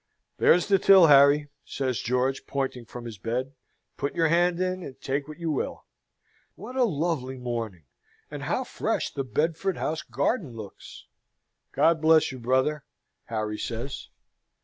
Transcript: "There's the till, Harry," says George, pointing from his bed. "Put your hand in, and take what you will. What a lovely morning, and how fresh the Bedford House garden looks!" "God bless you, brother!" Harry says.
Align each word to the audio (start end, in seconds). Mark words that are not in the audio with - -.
"There's 0.39 0.65
the 0.67 0.79
till, 0.79 1.05
Harry," 1.05 1.49
says 1.63 1.99
George, 1.99 2.47
pointing 2.47 2.85
from 2.85 3.05
his 3.05 3.19
bed. 3.19 3.53
"Put 3.97 4.15
your 4.15 4.29
hand 4.29 4.59
in, 4.59 4.81
and 4.81 4.99
take 4.99 5.27
what 5.27 5.37
you 5.37 5.51
will. 5.51 5.85
What 6.55 6.75
a 6.75 6.85
lovely 6.85 7.37
morning, 7.37 7.83
and 8.31 8.41
how 8.41 8.63
fresh 8.63 9.13
the 9.13 9.23
Bedford 9.23 9.77
House 9.77 10.01
garden 10.01 10.55
looks!" 10.55 11.05
"God 11.71 12.01
bless 12.01 12.31
you, 12.31 12.39
brother!" 12.39 12.83
Harry 13.27 13.59
says. 13.59 14.09